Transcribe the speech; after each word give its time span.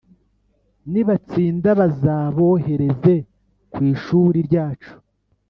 nibatsinda 0.91 1.69
bazabohereze 1.79 3.13
ku 3.71 3.79
ishuri 3.91 4.39
ryacu. 4.47 4.93